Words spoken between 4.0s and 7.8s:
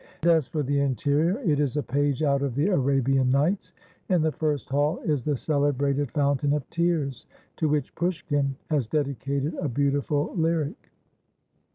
In the first hall is the celebrated Fountain of Tears, to